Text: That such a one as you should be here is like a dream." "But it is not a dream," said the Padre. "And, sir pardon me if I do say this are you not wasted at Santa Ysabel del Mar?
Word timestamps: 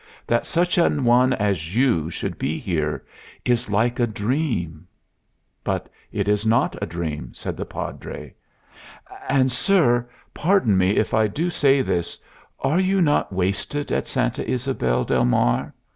That 0.25 0.47
such 0.47 0.79
a 0.79 0.89
one 0.89 1.33
as 1.33 1.75
you 1.75 2.09
should 2.09 2.39
be 2.39 2.57
here 2.57 3.05
is 3.45 3.69
like 3.69 3.99
a 3.99 4.07
dream." 4.07 4.87
"But 5.63 5.89
it 6.11 6.27
is 6.27 6.43
not 6.43 6.75
a 6.81 6.87
dream," 6.87 7.31
said 7.35 7.55
the 7.55 7.65
Padre. 7.67 8.33
"And, 9.29 9.51
sir 9.51 10.09
pardon 10.33 10.75
me 10.75 10.97
if 10.97 11.13
I 11.13 11.27
do 11.27 11.51
say 11.51 11.83
this 11.83 12.17
are 12.61 12.79
you 12.79 12.99
not 12.99 13.31
wasted 13.31 13.91
at 13.91 14.07
Santa 14.07 14.41
Ysabel 14.49 15.03
del 15.03 15.25
Mar? 15.25 15.71